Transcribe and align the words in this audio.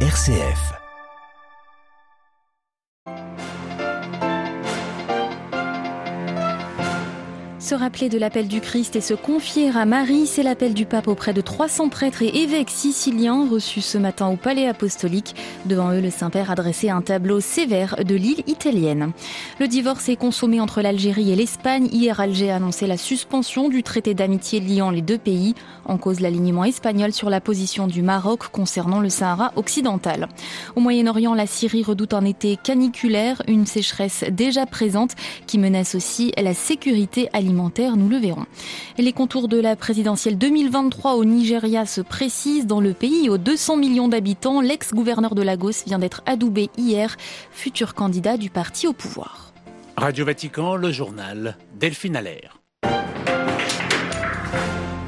RCF. 0.00 0.85
Se 7.66 7.74
rappeler 7.74 8.08
de 8.08 8.16
l'appel 8.16 8.46
du 8.46 8.60
Christ 8.60 8.94
et 8.94 9.00
se 9.00 9.12
confier 9.12 9.70
à 9.70 9.84
Marie, 9.86 10.28
c'est 10.28 10.44
l'appel 10.44 10.72
du 10.72 10.86
pape 10.86 11.08
auprès 11.08 11.32
de 11.32 11.40
300 11.40 11.88
prêtres 11.88 12.22
et 12.22 12.44
évêques 12.44 12.70
siciliens 12.70 13.48
reçus 13.50 13.80
ce 13.80 13.98
matin 13.98 14.28
au 14.28 14.36
palais 14.36 14.68
apostolique. 14.68 15.34
Devant 15.64 15.90
eux, 15.90 16.00
le 16.00 16.10
Saint-Père 16.10 16.52
a 16.52 16.54
dressé 16.54 16.90
un 16.90 17.02
tableau 17.02 17.40
sévère 17.40 17.96
de 18.04 18.14
l'île 18.14 18.44
italienne. 18.46 19.10
Le 19.58 19.66
divorce 19.66 20.08
est 20.08 20.14
consommé 20.14 20.60
entre 20.60 20.80
l'Algérie 20.80 21.32
et 21.32 21.34
l'Espagne. 21.34 21.88
Hier, 21.90 22.20
Alger 22.20 22.52
a 22.52 22.56
annoncé 22.56 22.86
la 22.86 22.96
suspension 22.96 23.68
du 23.68 23.82
traité 23.82 24.14
d'amitié 24.14 24.60
liant 24.60 24.90
les 24.90 25.02
deux 25.02 25.18
pays, 25.18 25.56
en 25.86 25.98
cause 25.98 26.20
l'alignement 26.20 26.62
espagnol 26.62 27.12
sur 27.12 27.30
la 27.30 27.40
position 27.40 27.88
du 27.88 28.02
Maroc 28.02 28.46
concernant 28.52 29.00
le 29.00 29.08
Sahara 29.08 29.50
occidental. 29.56 30.28
Au 30.76 30.80
Moyen-Orient, 30.80 31.34
la 31.34 31.48
Syrie 31.48 31.82
redoute 31.82 32.14
un 32.14 32.26
été 32.26 32.56
caniculaire, 32.62 33.42
une 33.48 33.66
sécheresse 33.66 34.22
déjà 34.30 34.66
présente 34.66 35.16
qui 35.48 35.58
menace 35.58 35.96
aussi 35.96 36.30
la 36.40 36.54
sécurité 36.54 37.28
alimentaire 37.32 37.55
nous 37.56 38.08
le 38.08 38.16
verrons. 38.18 38.46
Les 38.98 39.12
contours 39.12 39.48
de 39.48 39.58
la 39.58 39.76
présidentielle 39.76 40.38
2023 40.38 41.14
au 41.14 41.24
Nigeria 41.24 41.86
se 41.86 42.00
précisent. 42.00 42.66
Dans 42.66 42.80
le 42.80 42.92
pays 42.92 43.28
aux 43.28 43.38
200 43.38 43.76
millions 43.76 44.08
d'habitants, 44.08 44.60
l'ex-gouverneur 44.60 45.34
de 45.34 45.42
Lagos 45.42 45.84
vient 45.86 45.98
d'être 45.98 46.22
adoubé 46.26 46.70
hier, 46.76 47.16
futur 47.50 47.94
candidat 47.94 48.36
du 48.36 48.50
parti 48.50 48.86
au 48.86 48.92
pouvoir. 48.92 49.52
Radio 49.96 50.24
Vatican, 50.24 50.76
le 50.76 50.92
journal 50.92 51.56
Delphine 51.78 52.16
Allaire. 52.16 52.65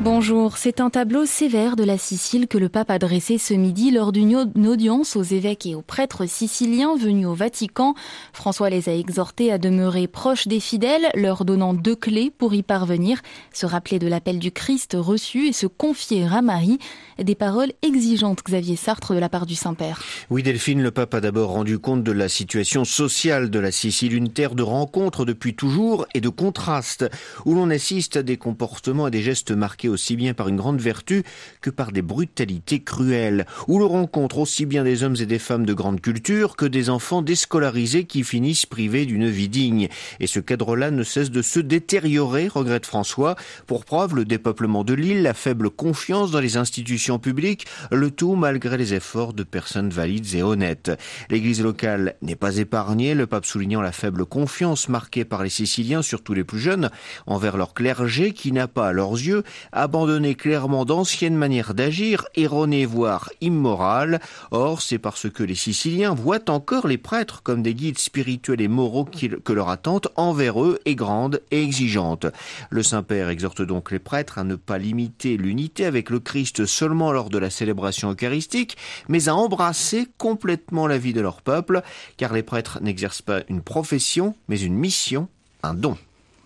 Bonjour, 0.01 0.59
c'est 0.59 0.81
un 0.81 0.91
tableau 0.91 1.27
sévère 1.27 1.75
de 1.75 1.83
la 1.83 1.99
Sicile 1.99 2.47
que 2.47 2.57
le 2.57 2.69
pape 2.69 2.89
a 2.89 3.01
dressé 3.01 3.37
ce 3.37 3.53
midi 3.53 3.91
lors 3.91 4.13
d'une 4.13 4.69
audience 4.69 5.17
aux 5.17 5.25
évêques 5.25 5.67
et 5.67 5.75
aux 5.75 5.83
prêtres 5.83 6.29
siciliens 6.29 6.95
venus 6.97 7.27
au 7.27 7.35
Vatican. 7.35 7.95
François 8.33 8.71
les 8.71 8.89
a 8.89 8.95
exhortés 8.95 9.51
à 9.51 9.59
demeurer 9.59 10.07
proches 10.07 10.47
des 10.47 10.61
fidèles, 10.61 11.09
leur 11.17 11.45
donnant 11.45 11.75
deux 11.75 11.97
clés 11.97 12.31
pour 12.31 12.55
y 12.55 12.63
parvenir, 12.63 13.21
se 13.53 13.67
rappeler 13.67 13.99
de 13.99 14.07
l'appel 14.07 14.39
du 14.39 14.53
Christ 14.53 14.97
reçu 14.97 15.49
et 15.49 15.53
se 15.53 15.67
confier 15.67 16.25
à 16.33 16.43
Marie. 16.43 16.79
Des 17.19 17.35
paroles 17.35 17.73
exigeantes, 17.83 18.45
Xavier 18.45 18.77
Sartre, 18.77 19.13
de 19.13 19.19
la 19.19 19.29
part 19.29 19.45
du 19.45 19.57
Saint-Père. 19.57 20.05
Oui, 20.31 20.45
Delphine, 20.45 20.81
le 20.81 20.93
pape 20.93 21.15
a 21.15 21.21
d'abord 21.21 21.51
rendu 21.51 21.81
compte 21.81 22.05
de 22.05 22.13
la 22.13 22.29
situation 22.29 22.85
sociale 22.85 23.51
de 23.51 23.59
la 23.59 23.73
Sicile, 23.73 24.15
une 24.15 24.29
terre 24.29 24.55
de 24.55 24.63
rencontres 24.63 25.25
depuis 25.25 25.57
toujours 25.57 26.07
et 26.15 26.21
de 26.21 26.29
contrastes, 26.29 27.11
où 27.45 27.57
l'on 27.57 27.71
assiste 27.71 28.19
à 28.19 28.23
des 28.23 28.37
comportements 28.37 29.09
et 29.09 29.11
des 29.11 29.23
gestes 29.23 29.51
marqués 29.51 29.89
aussi 29.89 30.15
bien 30.15 30.33
par 30.33 30.47
une 30.47 30.55
grande 30.55 30.81
vertu 30.81 31.25
que 31.61 31.71
par 31.71 31.91
des 31.91 32.03
brutalités 32.03 32.85
cruelles, 32.85 33.47
où 33.67 33.81
l'on 33.81 33.89
rencontre 33.89 34.39
aussi 34.39 34.65
bien 34.65 34.85
des 34.85 35.03
hommes 35.03 35.17
et 35.21 35.27
des 35.27 35.41
femmes 35.41 35.67
de 35.67 35.75
grande 35.75 36.01
culture 36.01 36.55
que 36.55 36.67
des 36.67 36.89
enfants 36.89 37.23
déscolarisés 37.23 38.05
qui 38.05 38.23
finissent 38.23 38.67
privés 38.67 39.07
d'une 39.07 39.29
vie 39.29 39.49
digne. 39.49 39.89
Et 40.21 40.29
ce 40.29 40.39
cadre-là 40.39 40.93
ne 40.93 41.03
cesse 41.03 41.33
de 41.33 41.43
se 41.43 41.59
détériorer, 41.59 42.47
regrette 42.47 42.87
François, 42.87 43.35
pour 43.67 43.85
preuve 43.85 44.15
le 44.15 44.25
dépeuplement 44.25 44.85
de 44.85 44.95
l'île, 44.95 45.23
la 45.23 45.35
faible 45.35 45.69
confiance 45.71 46.31
dans 46.31 46.39
les 46.39 46.57
institutions 46.57 47.08
publiques, 47.17 47.67
le 47.91 48.11
tout 48.11 48.35
malgré 48.35 48.77
les 48.77 48.93
efforts 48.93 49.33
de 49.33 49.45
personnes 49.45 49.89
valides 49.89 50.35
et 50.35 50.43
honnêtes. 50.43 50.91
L'église 51.31 51.63
locale 51.63 52.17
n'est 52.21 52.37
pas 52.37 52.59
épargnée, 52.59 53.15
le 53.15 53.27
pape 53.27 53.47
soulignant 53.47 53.81
la 53.81 53.93
faible 53.93 54.27
confiance 54.27 54.91
marquée 54.91 55.25
par 55.25 55.43
les 55.43 55.49
Siciliens, 55.49 56.03
surtout 56.03 56.35
les 56.35 56.45
plus 56.45 56.61
jeunes, 56.61 56.91
envers 57.27 57.57
leur 57.57 57.73
clergé 57.73 58.33
qui 58.33 58.53
n'a 58.53 58.69
pas, 58.69 58.89
à 58.89 58.93
leurs 58.93 59.13
yeux, 59.13 59.45
abandonné 59.73 60.35
clairement 60.35 60.85
d'anciennes 60.85 61.37
manières 61.37 61.73
d'agir, 61.73 62.27
erronées 62.35 62.85
voire 62.85 63.31
immorales. 63.41 64.21
Or, 64.51 64.83
c'est 64.83 64.99
parce 64.99 65.31
que 65.31 65.43
les 65.43 65.55
Siciliens 65.55 66.15
voient 66.15 66.51
encore 66.51 66.87
les 66.87 66.99
prêtres 66.99 67.43
comme 67.43 67.63
des 67.63 67.75
guides 67.75 67.99
spirituels 67.99 68.61
et 68.61 68.69
moraux 68.69 69.05
que 69.05 69.53
leur 69.53 69.69
attente 69.69 70.09
envers 70.17 70.63
eux 70.63 70.81
est 70.85 70.97
grande 70.97 71.41
et 71.51 71.63
exigeante. 71.63 72.27
Le 72.71 72.83
Saint-Père 72.83 73.29
exhorte 73.29 73.63
donc 73.63 73.93
les 73.93 73.99
prêtres 74.01 74.39
à 74.39 74.45
ne 74.45 74.57
pas 74.57 74.79
limiter 74.79 75.37
l'unité 75.37 75.85
avec 75.85 76.11
le 76.11 76.19
Christ 76.19 76.67
seulement 76.67 76.98
lors 76.99 77.31
de 77.31 77.39
la 77.39 77.51
célébration 77.51 78.11
eucharistique, 78.11 78.77
mais 79.09 79.29
à 79.29 79.35
embrasser 79.35 80.09
complètement 80.19 80.87
la 80.87 80.99
vie 80.99 81.13
de 81.13 81.21
leur 81.21 81.43
peuple, 81.43 81.83
car 82.17 82.33
les 82.33 82.43
prêtres 82.43 82.79
n'exercent 82.83 83.23
pas 83.23 83.43
une 83.49 83.63
profession, 83.63 84.35
mais 84.49 84.61
une 84.61 84.75
mission, 84.75 85.29
un 85.63 85.75
don. 85.75 85.97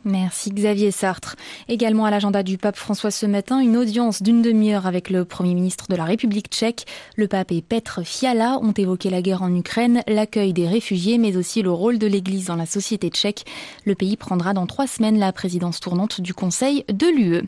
Merci 0.05 0.51
Xavier 0.51 0.91
Sartre. 0.91 1.37
Également 1.69 2.05
à 2.05 2.11
l'agenda 2.11 2.43
du 2.43 2.59
pape 2.59 2.75
François 2.75 3.13
ce 3.13 3.25
matin, 3.25 3.61
une 3.61 3.77
audience 3.77 4.21
d'une 4.21 4.43
demi-heure 4.43 4.89
avec 4.89 5.11
le 5.11 5.25
Premier 5.25 5.55
ministre 5.55 5.87
de 5.89 5.95
la 5.95 6.05
République 6.05 6.49
tchèque. 6.49 6.87
Le 7.15 7.29
pape 7.29 7.53
et 7.53 7.63
Petr 7.63 8.01
Fiala 8.03 8.59
ont 8.63 8.73
évoqué 8.73 9.11
la 9.11 9.23
guerre 9.23 9.43
en 9.43 9.55
Ukraine, 9.55 10.03
l'accueil 10.09 10.53
des 10.53 10.67
réfugiés, 10.67 11.19
mais 11.19 11.37
aussi 11.37 11.63
le 11.63 11.71
rôle 11.71 11.99
de 11.99 12.09
l'Église 12.09 12.47
dans 12.47 12.57
la 12.57 12.67
société 12.67 13.11
tchèque. 13.11 13.45
Le 13.85 13.95
pays 13.95 14.17
prendra 14.17 14.55
dans 14.55 14.67
trois 14.67 14.89
semaines 14.89 15.21
la 15.21 15.33
présidence 15.33 15.79
tournante 15.79 16.21
du 16.21 16.35
Conseil 16.35 16.85
de 16.93 17.07
l'UE. 17.07 17.47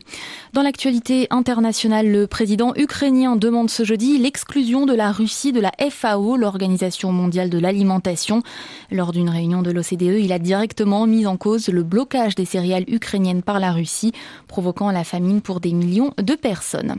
Dans 0.53 0.61
l'actualité 0.61 1.27
internationale, 1.31 2.09
le 2.09 2.25
président 2.25 2.71
ukrainien 2.77 3.35
demande 3.35 3.69
ce 3.69 3.83
jeudi 3.83 4.17
l'exclusion 4.17 4.85
de 4.85 4.93
la 4.93 5.11
Russie 5.11 5.51
de 5.51 5.59
la 5.59 5.73
FAO, 5.89 6.37
l'Organisation 6.37 7.11
mondiale 7.11 7.49
de 7.49 7.59
l'alimentation. 7.59 8.43
Lors 8.91 9.11
d'une 9.11 9.29
réunion 9.29 9.61
de 9.61 9.71
l'OCDE, 9.71 10.21
il 10.23 10.31
a 10.31 10.39
directement 10.39 11.05
mis 11.05 11.27
en 11.27 11.35
cause 11.35 11.67
le 11.67 11.83
blocage 11.83 12.35
des 12.35 12.44
céréales 12.45 12.85
ukrainiennes 12.87 13.43
par 13.43 13.59
la 13.59 13.71
Russie, 13.71 14.11
provoquant 14.47 14.91
la 14.91 15.03
famine 15.03 15.41
pour 15.41 15.59
des 15.59 15.73
millions 15.73 16.13
de 16.17 16.35
personnes. 16.35 16.95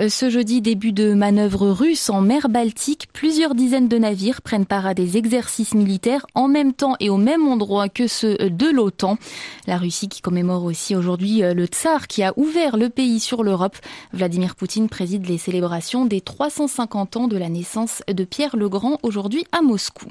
Euh, 0.00 0.08
ce 0.08 0.30
jeudi, 0.30 0.60
début 0.60 0.92
de 0.92 1.14
manœuvres 1.14 1.68
russes 1.70 2.10
en 2.10 2.20
mer 2.20 2.48
Baltique, 2.48 3.08
plusieurs 3.12 3.54
dizaines 3.54 3.88
de 3.88 3.98
navires 3.98 4.42
prennent 4.42 4.66
part 4.66 4.86
à 4.86 4.94
des 4.94 5.16
exercices 5.16 5.74
militaires 5.74 6.26
en 6.34 6.48
même 6.48 6.72
temps 6.72 6.96
et 7.00 7.10
au 7.10 7.16
même 7.16 7.46
endroit 7.46 7.88
que 7.88 8.06
ceux 8.06 8.36
de 8.36 8.70
l'OTAN. 8.70 9.16
La 9.66 9.76
Russie 9.76 10.08
qui 10.08 10.20
commémore 10.20 10.64
aussi 10.64 10.96
aujourd'hui 10.96 11.42
euh, 11.42 11.54
le 11.54 11.66
tsar 11.66 12.06
qui 12.06 12.22
a 12.22 12.32
ouvert 12.36 12.76
le 12.76 12.88
pays 12.88 13.20
sur 13.20 13.42
l'Europe. 13.42 13.76
Vladimir 14.12 14.54
Poutine 14.54 14.88
préside 14.88 15.26
les 15.26 15.38
célébrations 15.38 16.04
des 16.04 16.20
350 16.20 17.16
ans 17.16 17.28
de 17.28 17.36
la 17.36 17.48
naissance 17.48 18.02
de 18.08 18.24
Pierre 18.24 18.56
le 18.56 18.68
Grand 18.68 18.98
aujourd'hui 19.02 19.44
à 19.52 19.62
Moscou. 19.62 20.06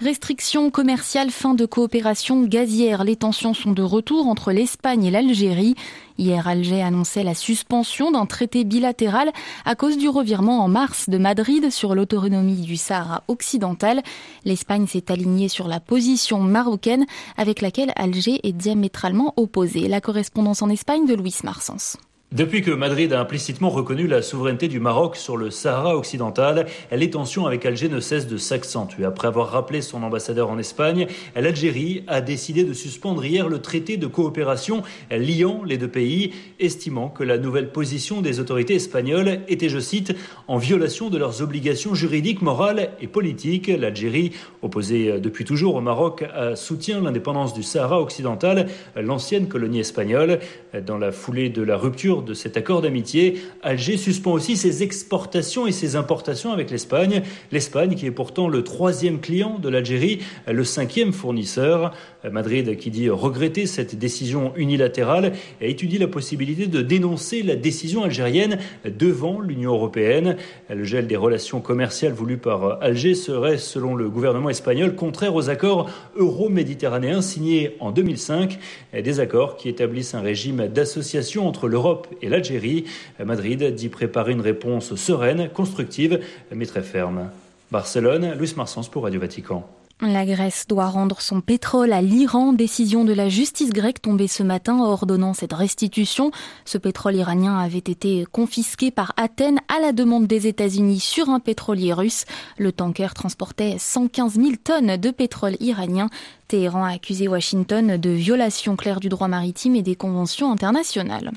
Restrictions 0.00 0.70
commerciales, 0.70 1.30
fin 1.30 1.54
de 1.54 1.66
coopération 1.66 2.42
gazière. 2.42 3.04
Les 3.04 3.16
tensions 3.16 3.54
sont 3.54 3.72
de 3.72 3.82
retour 3.82 4.26
entre 4.26 4.52
l'Espagne 4.52 5.04
et 5.04 5.10
l'Algérie. 5.10 5.76
Hier, 6.18 6.46
Alger 6.46 6.82
annonçait 6.82 7.22
la 7.22 7.34
suspension 7.34 8.10
d'un 8.10 8.26
traité 8.26 8.64
bilatéral 8.64 9.32
à 9.64 9.74
cause 9.74 9.96
du 9.96 10.08
revirement 10.08 10.64
en 10.64 10.68
mars 10.68 11.08
de 11.08 11.18
Madrid 11.18 11.70
sur 11.70 11.94
l'autonomie 11.94 12.62
du 12.62 12.76
Sahara 12.76 13.22
occidental. 13.28 14.02
L'Espagne 14.44 14.86
s'est 14.86 15.12
alignée 15.12 15.48
sur 15.48 15.68
la 15.68 15.80
position 15.80 16.40
marocaine 16.40 17.06
avec 17.36 17.60
laquelle 17.60 17.92
Alger 17.96 18.40
est 18.42 18.52
diamétralement 18.52 19.32
opposée. 19.36 19.88
La 19.88 20.00
correspondance 20.00 20.62
en 20.62 20.70
Espagne 20.70 21.06
de 21.06 21.14
Louis 21.14 21.34
Marsens. 21.44 21.96
Depuis 22.34 22.62
que 22.62 22.72
Madrid 22.72 23.12
a 23.12 23.20
implicitement 23.20 23.70
reconnu 23.70 24.08
la 24.08 24.20
souveraineté 24.20 24.66
du 24.66 24.80
Maroc 24.80 25.14
sur 25.14 25.36
le 25.36 25.50
Sahara 25.50 25.96
occidental, 25.96 26.66
les 26.90 27.08
tensions 27.08 27.46
avec 27.46 27.64
Alger 27.64 27.88
ne 27.88 28.00
cessent 28.00 28.26
de 28.26 28.38
s'accentuer. 28.38 29.04
Après 29.04 29.28
avoir 29.28 29.50
rappelé 29.50 29.80
son 29.80 30.02
ambassadeur 30.02 30.50
en 30.50 30.58
Espagne, 30.58 31.06
l'Algérie 31.36 32.02
a 32.08 32.20
décidé 32.20 32.64
de 32.64 32.72
suspendre 32.72 33.24
hier 33.24 33.48
le 33.48 33.60
traité 33.60 33.98
de 33.98 34.08
coopération 34.08 34.82
liant 35.12 35.62
les 35.64 35.78
deux 35.78 35.86
pays, 35.86 36.32
estimant 36.58 37.08
que 37.08 37.22
la 37.22 37.38
nouvelle 37.38 37.70
position 37.70 38.20
des 38.20 38.40
autorités 38.40 38.74
espagnoles 38.74 39.42
était, 39.46 39.68
je 39.68 39.78
cite, 39.78 40.12
en 40.48 40.56
violation 40.56 41.10
de 41.10 41.18
leurs 41.18 41.40
obligations 41.40 41.94
juridiques, 41.94 42.42
morales 42.42 42.90
et 43.00 43.06
politiques. 43.06 43.68
L'Algérie, 43.68 44.32
opposée 44.60 45.20
depuis 45.20 45.44
toujours 45.44 45.76
au 45.76 45.80
Maroc, 45.80 46.24
soutient 46.56 47.00
l'indépendance 47.00 47.54
du 47.54 47.62
Sahara 47.62 48.00
occidental, 48.00 48.66
l'ancienne 48.96 49.46
colonie 49.46 49.78
espagnole. 49.78 50.40
Dans 50.84 50.98
la 50.98 51.12
foulée 51.12 51.48
de 51.48 51.62
la 51.62 51.76
rupture 51.76 52.23
de 52.24 52.34
cet 52.34 52.56
accord 52.56 52.82
d'amitié, 52.82 53.40
Alger 53.62 53.96
suspend 53.96 54.32
aussi 54.32 54.56
ses 54.56 54.82
exportations 54.82 55.66
et 55.66 55.72
ses 55.72 55.96
importations 55.96 56.52
avec 56.52 56.70
l'Espagne. 56.70 57.22
L'Espagne 57.52 57.94
qui 57.94 58.06
est 58.06 58.10
pourtant 58.10 58.48
le 58.48 58.64
troisième 58.64 59.20
client 59.20 59.58
de 59.58 59.68
l'Algérie, 59.68 60.20
le 60.46 60.64
cinquième 60.64 61.12
fournisseur. 61.12 61.92
Madrid 62.30 62.76
qui 62.78 62.90
dit 62.90 63.10
regretter 63.10 63.66
cette 63.66 63.98
décision 63.98 64.52
unilatérale 64.56 65.32
et 65.60 65.70
étudie 65.70 65.98
la 65.98 66.08
possibilité 66.08 66.66
de 66.66 66.80
dénoncer 66.80 67.42
la 67.42 67.56
décision 67.56 68.02
algérienne 68.04 68.58
devant 68.84 69.40
l'Union 69.40 69.72
européenne. 69.72 70.36
Le 70.70 70.84
gel 70.84 71.06
des 71.06 71.16
relations 71.16 71.60
commerciales 71.60 72.12
voulu 72.12 72.38
par 72.38 72.82
Alger 72.82 73.14
serait, 73.14 73.58
selon 73.58 73.94
le 73.94 74.08
gouvernement 74.08 74.50
espagnol, 74.50 74.94
contraire 74.94 75.34
aux 75.34 75.50
accords 75.50 75.90
euro-méditerranéens 76.16 77.22
signés 77.22 77.76
en 77.80 77.90
2005, 77.90 78.58
des 78.94 79.20
accords 79.20 79.56
qui 79.56 79.68
établissent 79.68 80.14
un 80.14 80.20
régime 80.22 80.68
d'association 80.68 81.46
entre 81.46 81.68
l'Europe 81.68 82.08
et 82.22 82.28
l'Algérie. 82.28 82.84
Madrid 83.24 83.74
dit 83.74 83.88
préparer 83.88 84.32
une 84.32 84.40
réponse 84.40 84.94
sereine, 84.94 85.48
constructive, 85.52 86.20
mais 86.52 86.66
très 86.66 86.82
ferme. 86.82 87.30
Barcelone, 87.70 88.34
Luis 88.38 88.54
Marsens 88.56 88.88
pour 88.88 89.04
Radio 89.04 89.20
Vatican. 89.20 89.68
La 90.00 90.26
Grèce 90.26 90.66
doit 90.66 90.88
rendre 90.88 91.20
son 91.20 91.40
pétrole 91.40 91.92
à 91.92 92.02
l'Iran. 92.02 92.52
Décision 92.52 93.04
de 93.04 93.12
la 93.12 93.28
justice 93.28 93.70
grecque 93.70 94.02
tombée 94.02 94.26
ce 94.26 94.42
matin 94.42 94.80
ordonnant 94.80 95.34
cette 95.34 95.52
restitution. 95.52 96.32
Ce 96.64 96.78
pétrole 96.78 97.14
iranien 97.14 97.56
avait 97.56 97.78
été 97.78 98.26
confisqué 98.30 98.90
par 98.90 99.12
Athènes 99.16 99.60
à 99.74 99.80
la 99.80 99.92
demande 99.92 100.26
des 100.26 100.48
États-Unis 100.48 100.98
sur 100.98 101.30
un 101.30 101.38
pétrolier 101.38 101.92
russe. 101.92 102.24
Le 102.58 102.72
tanker 102.72 103.14
transportait 103.14 103.76
115 103.78 104.34
000 104.34 104.48
tonnes 104.62 104.96
de 104.96 105.10
pétrole 105.10 105.56
iranien. 105.60 106.10
Téhéran 106.48 106.84
a 106.84 106.92
accusé 106.92 107.28
Washington 107.28 107.96
de 107.96 108.10
violation 108.10 108.76
claire 108.76 109.00
du 109.00 109.08
droit 109.08 109.28
maritime 109.28 109.76
et 109.76 109.82
des 109.82 109.96
conventions 109.96 110.52
internationales. 110.52 111.30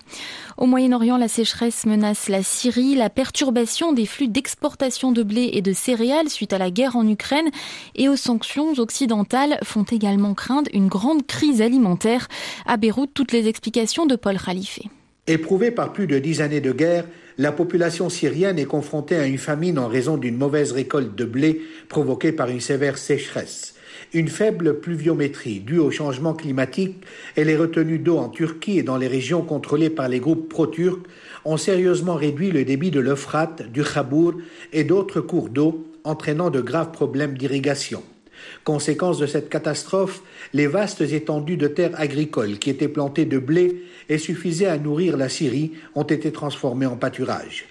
Au 0.57 0.65
Moyen-Orient, 0.65 1.17
la 1.17 1.27
sécheresse 1.27 1.85
menace 1.85 2.29
la 2.29 2.43
Syrie, 2.43 2.95
la 2.95 3.09
perturbation 3.09 3.93
des 3.93 4.05
flux 4.05 4.27
d'exportation 4.27 5.11
de 5.11 5.23
blé 5.23 5.51
et 5.53 5.61
de 5.61 5.73
céréales 5.73 6.29
suite 6.29 6.53
à 6.53 6.57
la 6.57 6.71
guerre 6.71 6.95
en 6.95 7.07
Ukraine 7.07 7.49
et 7.95 8.09
aux 8.09 8.15
sanctions 8.15 8.73
occidentales 8.77 9.59
font 9.63 9.83
également 9.83 10.33
craindre 10.33 10.69
une 10.73 10.87
grande 10.87 11.25
crise 11.25 11.61
alimentaire. 11.61 12.27
À 12.65 12.77
Beyrouth, 12.77 13.11
toutes 13.13 13.31
les 13.31 13.47
explications 13.47 14.05
de 14.05 14.15
Paul 14.15 14.37
Khalife. 14.37 14.79
Éprouvée 15.27 15.71
par 15.71 15.93
plus 15.93 16.07
de 16.07 16.19
dix 16.19 16.41
années 16.41 16.61
de 16.61 16.71
guerre, 16.71 17.05
la 17.37 17.51
population 17.51 18.09
syrienne 18.09 18.57
est 18.57 18.65
confrontée 18.65 19.17
à 19.17 19.27
une 19.27 19.37
famine 19.37 19.77
en 19.77 19.87
raison 19.87 20.17
d'une 20.17 20.37
mauvaise 20.37 20.71
récolte 20.71 21.15
de 21.15 21.25
blé 21.25 21.61
provoquée 21.89 22.31
par 22.31 22.49
une 22.49 22.61
sévère 22.61 22.97
sécheresse. 22.97 23.76
Une 24.13 24.27
faible 24.27 24.79
pluviométrie 24.79 25.59
due 25.59 25.79
au 25.79 25.91
changement 25.91 26.33
climatique 26.33 27.03
et 27.35 27.43
les 27.43 27.57
retenues 27.57 27.99
d'eau 27.99 28.17
en 28.17 28.29
Turquie 28.29 28.79
et 28.79 28.83
dans 28.83 28.97
les 28.97 29.07
régions 29.07 29.41
contrôlées 29.41 29.89
par 29.89 30.07
les 30.07 30.19
groupes 30.19 30.49
pro-turcs 30.49 31.03
ont 31.45 31.57
sérieusement 31.57 32.15
réduit 32.15 32.51
le 32.51 32.65
débit 32.65 32.91
de 32.91 32.99
l'Euphrate, 32.99 33.71
du 33.71 33.83
Khabour 33.83 34.33
et 34.73 34.83
d'autres 34.83 35.21
cours 35.21 35.49
d'eau, 35.49 35.87
entraînant 36.03 36.49
de 36.49 36.61
graves 36.61 36.91
problèmes 36.91 37.37
d'irrigation. 37.37 38.03
Conséquence 38.63 39.17
de 39.17 39.25
cette 39.25 39.49
catastrophe, 39.49 40.21
les 40.53 40.67
vastes 40.67 41.01
étendues 41.01 41.57
de 41.57 41.67
terres 41.67 41.99
agricoles 41.99 42.59
qui 42.59 42.69
étaient 42.69 42.87
plantées 42.87 43.25
de 43.25 43.39
blé 43.39 43.83
et 44.09 44.17
suffisaient 44.17 44.67
à 44.67 44.77
nourrir 44.77 45.17
la 45.17 45.29
Syrie 45.29 45.73
ont 45.95 46.03
été 46.03 46.31
transformées 46.31 46.85
en 46.85 46.97
pâturage. 46.97 47.65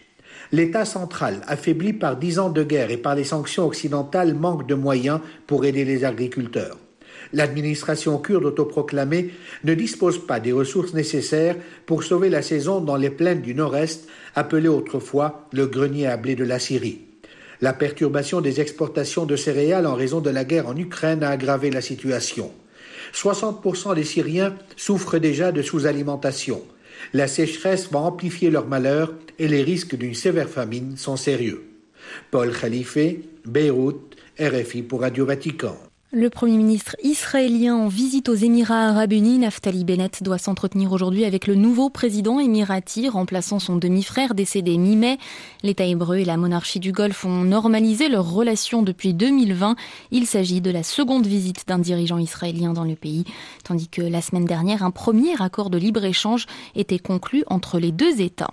L'État 0.52 0.84
central, 0.84 1.42
affaibli 1.46 1.92
par 1.92 2.16
dix 2.16 2.38
ans 2.38 2.50
de 2.50 2.62
guerre 2.62 2.90
et 2.90 2.96
par 2.96 3.14
les 3.14 3.24
sanctions 3.24 3.66
occidentales, 3.66 4.34
manque 4.34 4.66
de 4.66 4.74
moyens 4.74 5.20
pour 5.46 5.64
aider 5.64 5.84
les 5.84 6.04
agriculteurs. 6.04 6.78
L'administration 7.32 8.18
kurde 8.18 8.44
autoproclamée 8.44 9.30
ne 9.64 9.74
dispose 9.74 10.24
pas 10.24 10.38
des 10.38 10.52
ressources 10.52 10.94
nécessaires 10.94 11.56
pour 11.84 12.04
sauver 12.04 12.28
la 12.28 12.42
saison 12.42 12.80
dans 12.80 12.96
les 12.96 13.10
plaines 13.10 13.42
du 13.42 13.54
nord-est, 13.54 14.06
appelées 14.34 14.68
autrefois 14.68 15.48
le 15.52 15.66
grenier 15.66 16.06
à 16.06 16.16
blé 16.16 16.36
de 16.36 16.44
la 16.44 16.58
Syrie. 16.58 17.00
La 17.60 17.72
perturbation 17.72 18.40
des 18.40 18.60
exportations 18.60 19.24
de 19.24 19.34
céréales 19.34 19.86
en 19.86 19.94
raison 19.94 20.20
de 20.20 20.30
la 20.30 20.44
guerre 20.44 20.68
en 20.68 20.76
Ukraine 20.76 21.24
a 21.24 21.30
aggravé 21.30 21.70
la 21.70 21.80
situation. 21.80 22.52
60% 23.14 23.94
des 23.94 24.04
Syriens 24.04 24.54
souffrent 24.76 25.18
déjà 25.18 25.52
de 25.52 25.62
sous-alimentation. 25.62 26.62
La 27.12 27.28
sécheresse 27.28 27.90
va 27.90 28.00
amplifier 28.00 28.50
leur 28.50 28.66
malheur 28.66 29.14
et 29.38 29.48
les 29.48 29.62
risques 29.62 29.96
d'une 29.96 30.14
sévère 30.14 30.48
famine 30.48 30.96
sont 30.96 31.16
sérieux. 31.16 31.64
Paul 32.30 32.52
Khalife, 32.52 32.98
Beyrouth, 33.44 34.16
RFI 34.38 34.82
pour 34.82 35.00
Radio 35.00 35.26
Vatican. 35.26 35.76
Le 36.12 36.30
Premier 36.30 36.56
ministre 36.56 36.94
israélien 37.02 37.74
en 37.74 37.88
visite 37.88 38.28
aux 38.28 38.34
Émirats 38.34 38.90
arabes 38.90 39.12
unis, 39.12 39.38
Naftali 39.38 39.82
Bennett, 39.82 40.22
doit 40.22 40.38
s'entretenir 40.38 40.92
aujourd'hui 40.92 41.24
avec 41.24 41.48
le 41.48 41.56
nouveau 41.56 41.90
président 41.90 42.38
émirati, 42.38 43.08
remplaçant 43.08 43.58
son 43.58 43.74
demi-frère 43.74 44.36
décédé 44.36 44.78
mi-mai. 44.78 45.18
L'État 45.64 45.84
hébreu 45.84 46.18
et 46.18 46.24
la 46.24 46.36
monarchie 46.36 46.78
du 46.78 46.92
Golfe 46.92 47.24
ont 47.24 47.42
normalisé 47.42 48.08
leurs 48.08 48.30
relations 48.30 48.82
depuis 48.82 49.14
2020. 49.14 49.74
Il 50.12 50.28
s'agit 50.28 50.60
de 50.60 50.70
la 50.70 50.84
seconde 50.84 51.26
visite 51.26 51.66
d'un 51.66 51.80
dirigeant 51.80 52.18
israélien 52.18 52.72
dans 52.72 52.84
le 52.84 52.94
pays, 52.94 53.24
tandis 53.64 53.88
que 53.88 54.02
la 54.02 54.22
semaine 54.22 54.44
dernière, 54.44 54.84
un 54.84 54.92
premier 54.92 55.34
accord 55.42 55.70
de 55.70 55.78
libre-échange 55.78 56.46
était 56.76 57.00
conclu 57.00 57.42
entre 57.48 57.80
les 57.80 57.90
deux 57.90 58.20
États. 58.20 58.52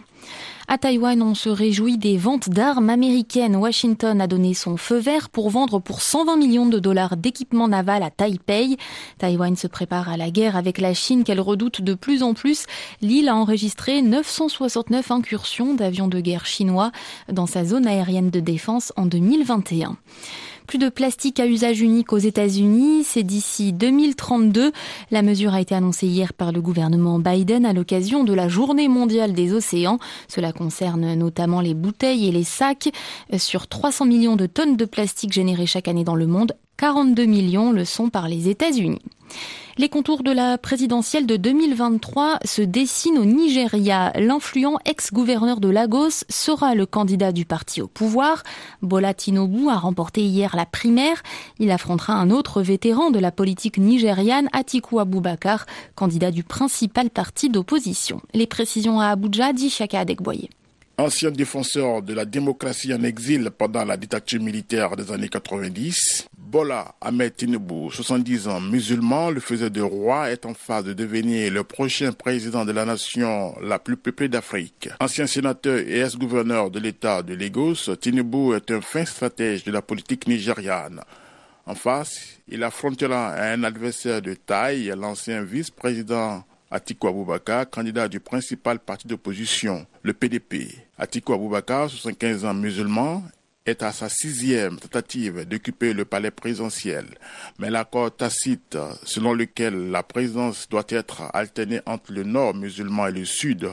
À 0.68 0.78
Taïwan, 0.78 1.22
on 1.22 1.36
se 1.36 1.50
réjouit 1.50 1.98
des 1.98 2.18
ventes 2.18 2.50
d'armes 2.50 2.90
américaines. 2.90 3.58
Washington 3.58 4.22
a 4.22 4.28
donné 4.28 4.54
son 4.54 4.78
feu 4.78 4.98
vert 4.98 5.30
pour 5.30 5.50
vendre 5.50 5.80
pour 5.80 6.02
120 6.02 6.38
millions 6.38 6.66
de 6.66 6.80
dollars 6.80 7.18
d'équipements 7.18 7.68
naval 7.68 8.02
à 8.02 8.10
Taipei. 8.10 8.78
Taïwan 9.18 9.56
se 9.58 9.68
prépare 9.68 10.10
à 10.10 10.16
la 10.16 10.32
guerre 10.32 10.56
avec 10.56 10.78
la 10.78 10.94
Chine 10.94 11.26
qu'elle 11.26 11.42
redoute 11.42 11.82
de 11.82 11.94
plus 11.94 12.24
en 12.24 12.34
plus. 12.34 12.66
L'île 13.02 13.28
a 13.28 13.36
enregistré 13.36 14.02
969 14.02 15.12
incursions 15.12 15.74
d'avions 15.74 16.08
de 16.08 16.22
guerre 16.22 16.46
chinois 16.46 16.92
dans 17.32 17.46
sa 17.46 17.66
zone 17.66 17.86
aérienne 17.86 18.30
de 18.30 18.40
défense 18.40 18.94
en 18.96 19.06
2021. 19.06 19.98
Plus 20.68 20.78
de 20.78 20.90
plastique 20.90 21.40
à 21.40 21.46
usage 21.46 21.82
unique 21.82 22.14
aux 22.14 22.18
États-Unis, 22.18 23.04
c'est 23.04 23.24
d'ici 23.24 23.74
2032. 23.74 24.72
La 25.12 25.22
mesure 25.22 25.54
a 25.54 25.62
été 25.62 25.76
annoncée 25.76 26.08
hier 26.08 26.34
par 26.34 26.52
le 26.52 26.62
gouvernement 26.62 27.20
Biden 27.20 27.66
à 27.66 27.74
l'occasion 27.74 28.24
de 28.24 28.34
la 28.34 28.48
Journée 28.48 28.88
mondiale 28.88 29.34
des 29.34 29.54
océans. 29.54 30.00
Cela 30.28 30.54
concerne 30.54 31.16
notamment 31.16 31.62
les 31.62 31.74
bouteilles 31.74 32.28
et 32.28 32.32
les 32.32 32.44
sacs. 32.44 32.90
Sur 33.38 33.68
300 33.68 34.06
millions 34.06 34.36
de 34.36 34.46
tonnes 34.46 34.78
de 34.78 34.86
plastique 34.86 35.34
générées 35.34 35.66
chaque 35.66 35.88
année 35.88 36.06
dans 36.06 36.16
le 36.16 36.28
monde, 36.28 36.54
42 36.84 37.24
millions 37.24 37.72
le 37.72 37.86
sont 37.86 38.10
par 38.10 38.28
les 38.28 38.50
États-Unis. 38.50 39.00
Les 39.78 39.88
contours 39.88 40.22
de 40.22 40.32
la 40.32 40.58
présidentielle 40.58 41.26
de 41.26 41.38
2023 41.38 42.40
se 42.44 42.62
dessinent 42.62 43.20
au 43.20 43.24
Nigeria. 43.24 44.12
L'influent 44.20 44.76
ex-gouverneur 44.84 45.62
de 45.62 45.70
Lagos 45.70 46.26
sera 46.28 46.76
le 46.76 46.86
candidat 46.86 47.32
du 47.32 47.46
parti 47.46 47.82
au 47.82 47.88
pouvoir. 47.88 48.44
Bola 48.82 49.14
Tinubu 49.14 49.70
a 49.70 49.78
remporté 49.78 50.24
hier 50.24 50.58
la 50.58 50.66
primaire. 50.66 51.24
Il 51.58 51.72
affrontera 51.72 52.16
un 52.16 52.30
autre 52.30 52.62
vétéran 52.62 53.12
de 53.12 53.20
la 53.20 53.32
politique 53.32 53.78
nigériane, 53.78 54.50
Atiku 54.52 55.00
Abubakar, 55.00 55.66
candidat 55.96 56.32
du 56.32 56.44
principal 56.44 57.10
parti 57.10 57.48
d'opposition. 57.48 58.20
Les 58.34 58.46
précisions 58.46 59.00
à 59.00 59.08
Abuja, 59.08 59.54
dit 59.54 59.70
Chaka 59.70 60.02
Adekboye. 60.02 60.50
Ancien 61.00 61.32
défenseur 61.32 62.04
de 62.04 62.14
la 62.14 62.24
démocratie 62.24 62.94
en 62.94 63.02
exil 63.02 63.50
pendant 63.58 63.84
la 63.84 63.98
dictature 63.98 64.40
militaire 64.40 64.96
des 64.96 65.12
années 65.12 65.28
90, 65.28 66.28
Bola 66.54 66.94
Ahmed 67.02 67.36
Tinubu, 67.36 67.90
70 67.90 68.48
ans, 68.48 68.62
musulman, 68.62 69.32
le 69.32 69.40
faisait 69.40 69.72
de 69.72 69.82
roi, 69.82 70.30
est 70.30 70.46
en 70.46 70.54
phase 70.54 70.84
de 70.84 70.94
devenir 70.94 71.52
le 71.52 71.64
prochain 71.64 72.12
président 72.12 72.64
de 72.64 72.72
la 72.72 72.86
nation 72.86 73.56
la 73.60 73.80
plus 73.80 73.98
peuplée 73.98 74.28
d'Afrique. 74.30 74.90
Ancien 75.00 75.26
sénateur 75.26 75.80
et 75.80 76.02
ex-gouverneur 76.02 76.70
de 76.70 76.80
l'État 76.80 77.24
de 77.24 77.34
Lagos, 77.34 77.96
Tinubu 78.00 78.54
est 78.54 78.70
un 78.70 78.82
fin 78.82 79.04
stratège 79.04 79.64
de 79.64 79.72
la 79.72 79.82
politique 79.82 80.28
nigériane. 80.28 81.02
En 81.66 81.74
face, 81.74 82.38
il 82.48 82.64
affrontera 82.64 83.34
un 83.34 83.64
adversaire 83.64 84.22
de 84.22 84.36
taille, 84.36 84.94
l'ancien 84.96 85.42
vice-président 85.42 86.44
Atiku 86.70 87.08
Abubakar, 87.08 87.68
candidat 87.68 88.08
du 88.08 88.20
principal 88.20 88.78
parti 88.78 89.08
d'opposition, 89.08 89.88
le 90.04 90.14
PDP. 90.14 90.68
Atiku 91.00 91.34
Abubakar, 91.34 91.90
75 91.90 92.46
ans 92.46 92.54
musulman, 92.54 93.24
est 93.66 93.82
à 93.82 93.94
sa 93.94 94.10
sixième 94.10 94.78
tentative 94.78 95.46
d'occuper 95.48 95.94
le 95.94 96.04
palais 96.04 96.32
présidentiel. 96.32 97.06
Mais 97.60 97.70
l'accord 97.70 98.14
tacite 98.16 98.78
selon 99.04 99.34
lequel 99.34 99.90
la 99.90 100.04
présidence 100.04 100.68
doit 100.70 100.86
être 100.90 101.24
alternée 101.34 101.80
entre 101.86 102.12
le 102.12 102.24
nord 102.24 102.56
musulman 102.56 103.08
et 103.08 103.12
le 103.14 103.26
sud 103.26 103.70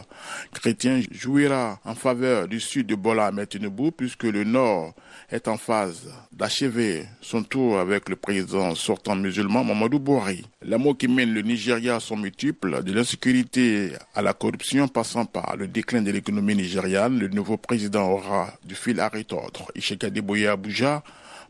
chrétien 0.54 1.00
jouira 1.10 1.80
en 1.84 1.94
faveur 1.94 2.46
du 2.46 2.60
sud 2.60 2.86
de 2.86 2.94
Bola 2.94 3.26
Ahmed 3.26 3.48
puisque 3.96 4.24
le 4.24 4.44
nord 4.44 4.94
est 5.30 5.48
en 5.48 5.56
phase 5.56 6.08
d'achever 6.32 7.04
son 7.20 7.42
tour 7.42 7.78
avec 7.78 8.08
le 8.08 8.16
président 8.16 8.74
sortant 8.74 9.16
musulman 9.16 9.64
Mamadou 9.64 9.98
Bouhari. 9.98 10.46
Les 10.62 10.76
mots 10.76 10.94
qui 10.94 11.08
mènent 11.08 11.32
le 11.34 11.42
Nigeria 11.42 12.00
sont 12.00 12.16
multiples, 12.16 12.82
de 12.84 12.92
l'insécurité 12.92 13.92
à 14.14 14.22
la 14.22 14.34
corruption 14.34 14.88
passant 14.88 15.24
par 15.24 15.56
le 15.56 15.66
déclin 15.66 16.02
de 16.02 16.10
l'économie 16.10 16.54
nigériane. 16.54 17.18
Le 17.18 17.28
nouveau 17.28 17.56
président 17.56 18.10
aura 18.10 18.52
du 18.64 18.74
fil 18.74 19.00
à 19.00 19.08
retordre. 19.08 19.70
Deboye 19.80 20.46
Abuja 20.46 21.02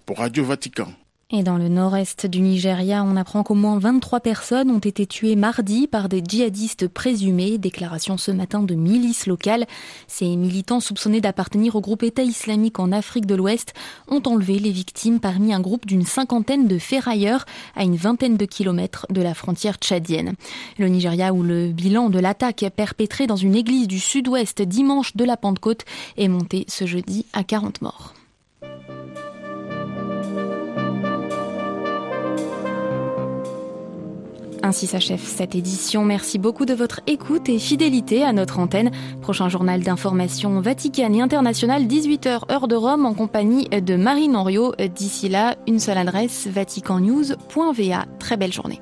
pour 0.07 0.19
Radio 0.19 0.45
Vatican. 0.45 0.89
Et 1.33 1.45
dans 1.45 1.59
le 1.59 1.69
nord-est 1.69 2.27
du 2.27 2.41
Nigeria, 2.41 3.05
on 3.05 3.15
apprend 3.15 3.45
qu'au 3.45 3.55
moins 3.55 3.79
23 3.79 4.19
personnes 4.19 4.69
ont 4.69 4.81
été 4.81 5.07
tuées 5.07 5.37
mardi 5.37 5.87
par 5.87 6.09
des 6.09 6.25
djihadistes 6.27 6.89
présumés. 6.89 7.57
Déclaration 7.57 8.17
ce 8.17 8.33
matin 8.33 8.65
de 8.65 8.75
milices 8.75 9.29
locales. 9.29 9.67
Ces 10.09 10.35
militants 10.35 10.81
soupçonnés 10.81 11.21
d'appartenir 11.21 11.77
au 11.77 11.81
groupe 11.81 12.03
État 12.03 12.25
islamique 12.25 12.81
en 12.81 12.91
Afrique 12.91 13.27
de 13.27 13.37
l'Ouest 13.37 13.75
ont 14.09 14.23
enlevé 14.27 14.59
les 14.59 14.73
victimes 14.73 15.21
parmi 15.21 15.55
un 15.55 15.61
groupe 15.61 15.87
d'une 15.87 16.05
cinquantaine 16.05 16.67
de 16.67 16.79
ferrailleurs 16.79 17.45
à 17.77 17.85
une 17.85 17.97
vingtaine 17.97 18.37
de 18.37 18.45
kilomètres 18.45 19.07
de 19.09 19.23
la 19.23 19.35
frontière 19.35 19.77
tchadienne. 19.77 20.35
Le 20.79 20.89
Nigeria 20.89 21.33
où 21.33 21.45
le 21.45 21.69
bilan 21.69 22.11
de 22.11 22.19
l'attaque 22.19 22.65
perpétrée 22.75 23.29
dans 23.29 23.37
une 23.37 23.55
église 23.55 23.87
du 23.87 24.01
sud-ouest 24.01 24.63
dimanche 24.63 25.15
de 25.15 25.25
la 25.25 25.37
Pentecôte 25.37 25.85
est 26.17 26.27
monté 26.27 26.65
ce 26.67 26.87
jeudi 26.87 27.27
à 27.33 27.45
40 27.45 27.83
morts. 27.83 28.15
Ainsi 34.63 34.87
s'achève 34.87 35.23
cette 35.25 35.55
édition. 35.55 36.05
Merci 36.05 36.39
beaucoup 36.39 36.67
de 36.67 36.75
votre 36.75 37.01
écoute 37.07 37.49
et 37.49 37.59
fidélité 37.59 38.25
à 38.25 38.33
notre 38.33 38.59
antenne. 38.59 38.91
Prochain 39.21 39.49
journal 39.49 39.83
d'information 39.83 40.61
Vatican 40.61 41.13
et 41.13 41.21
international, 41.21 41.85
18h 41.85 42.51
heure 42.53 42.69
de 42.69 42.77
Rome 42.77 43.07
en 43.07 43.15
compagnie 43.15 43.69
de 43.69 43.97
Marine 43.97 44.37
Henriot. 44.37 44.75
D'ici 44.95 45.29
là, 45.29 45.57
une 45.67 45.79
seule 45.79 45.99
adresse, 45.99 46.47
vaticannews.va. 46.47 48.05
Très 48.19 48.37
belle 48.37 48.53
journée. 48.53 48.81